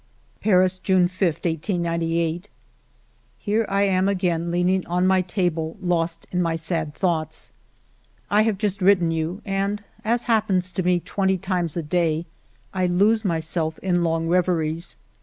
"Paris, 0.41 0.79
June 0.79 1.07
5, 1.07 1.35
1 1.43 1.51
898." 1.61 2.49
Here 3.37 3.67
I 3.69 3.83
am 3.83 4.09
again 4.09 4.49
leaning 4.49 4.83
on 4.87 5.05
my 5.05 5.21
table 5.21 5.77
lost 5.79 6.25
in 6.31 6.41
my 6.41 6.55
sad 6.55 6.95
thoughts. 6.95 7.51
I 8.27 8.41
have 8.41 8.57
just 8.57 8.81
written 8.81 9.11
you 9.11 9.43
and, 9.45 9.83
as 10.03 10.23
happens 10.23 10.71
to 10.71 10.81
me 10.81 11.01
twenty 11.01 11.37
times 11.37 11.77
a 11.77 11.83
day, 11.83 12.25
I 12.73 12.87
lose 12.87 13.23
my 13.23 13.39
self 13.41 13.77
in 13.77 14.03
long 14.03 14.27
reveries. 14.27 14.97